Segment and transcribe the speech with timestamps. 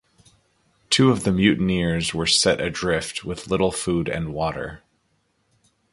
[0.89, 4.81] Two of the mutineers were set adrift with little food and water.